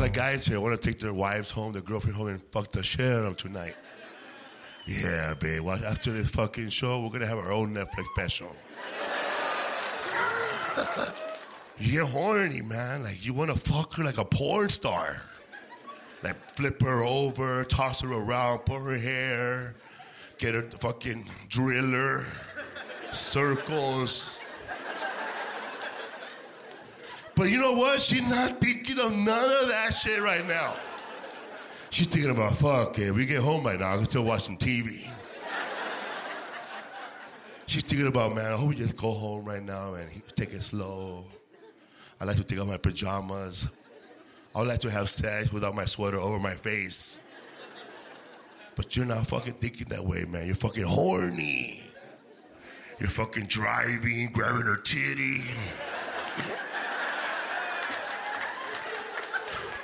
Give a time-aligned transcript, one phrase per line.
[0.00, 2.72] Lot of guys here want to take their wives home, their girlfriend home, and fuck
[2.72, 3.76] the shit out of them tonight.
[4.86, 5.60] Yeah, babe.
[5.60, 8.56] Well, after this fucking show, we're gonna have our own Netflix special.
[11.78, 13.04] you get horny, man.
[13.04, 15.20] Like you want to fuck her like a porn star.
[16.22, 19.74] Like flip her over, toss her around, pull her hair,
[20.38, 22.24] get her fucking driller,
[23.12, 24.39] circles.
[27.40, 28.02] But you know what?
[28.02, 30.76] She's not thinking of none of that shit right now.
[31.88, 34.58] She's thinking about, fuck, if we get home right now, I can still watch some
[34.58, 35.08] TV.
[37.64, 40.62] She's thinking about, man, I hope we just go home right now and take it
[40.62, 41.24] slow.
[42.20, 43.68] I like to take off my pajamas.
[44.54, 47.20] I would like to have sex without my sweater over my face.
[48.74, 50.44] But you're not fucking thinking that way, man.
[50.44, 51.84] You're fucking horny.
[52.98, 55.44] You're fucking driving, grabbing her titty.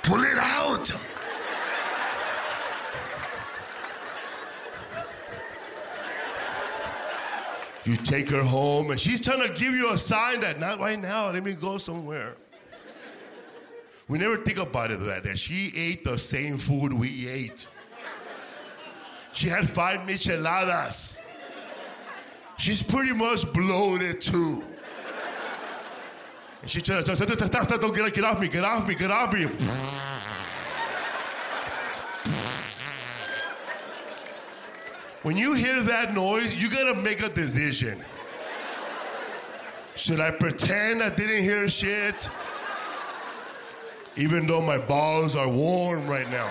[0.07, 0.89] Pull it out.
[7.83, 10.97] You take her home, and she's trying to give you a sign that not right
[10.97, 11.29] now.
[11.29, 12.37] Let me go somewhere.
[14.07, 17.67] We never think about it that that she ate the same food we ate.
[19.33, 21.19] She had five micheladas.
[22.57, 24.63] She's pretty much bloated too.
[26.61, 29.33] And she stop, stop, stop, don't get, get off me, get off me, get off
[29.33, 29.47] me.
[35.23, 38.03] When you hear that noise, you gotta make a decision.
[39.95, 42.29] Should I pretend I didn't hear shit?
[44.15, 46.49] Even though my balls are warm right now.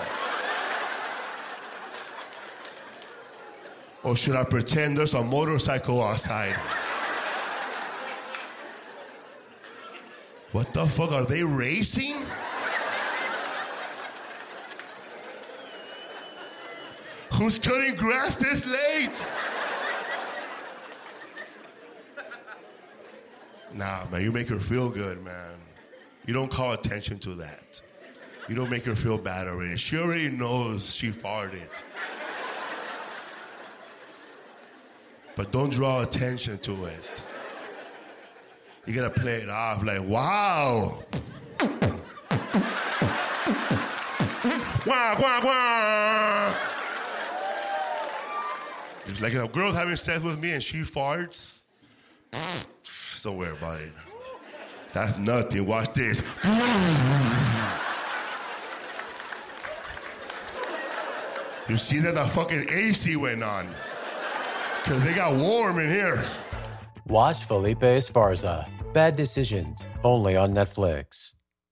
[4.03, 6.55] Or should I pretend there's a motorcycle outside?
[10.51, 11.11] What the fuck?
[11.11, 12.25] Are they racing?
[17.33, 19.25] Who's cutting grass this late?
[23.75, 25.53] Nah, man, you make her feel good, man.
[26.25, 27.81] You don't call attention to that.
[28.49, 29.77] You don't make her feel bad already.
[29.77, 31.69] She already knows she farted.
[35.35, 37.23] But don't draw attention to it.
[38.87, 41.03] You gotta play it off like, wow.
[44.85, 46.55] Wah, wah, wah.
[49.07, 51.63] It's like a girl having sex with me and she farts.
[53.23, 53.91] Don't worry about it.
[54.93, 55.65] That's nothing.
[55.65, 56.23] Watch this.
[61.67, 63.67] You see that the fucking AC went on.
[64.81, 66.23] Because they got warm in here.
[67.07, 68.65] Watch Felipe Esparza.
[68.97, 71.36] Bad Decisions, only on Netflix.